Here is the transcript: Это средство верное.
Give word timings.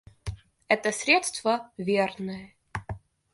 Это 0.67 0.91
средство 0.91 1.69
верное. 1.77 2.55